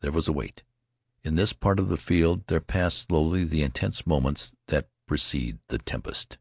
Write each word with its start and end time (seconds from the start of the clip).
There 0.00 0.10
was 0.10 0.26
a 0.26 0.32
wait. 0.32 0.64
In 1.22 1.36
this 1.36 1.52
part 1.52 1.78
of 1.78 1.88
the 1.88 1.96
field 1.96 2.48
there 2.48 2.58
passed 2.58 3.06
slowly 3.06 3.44
the 3.44 3.62
intense 3.62 4.04
moments 4.04 4.56
that 4.66 4.88
precede 5.06 5.60
the 5.68 5.78
tempest. 5.78 6.36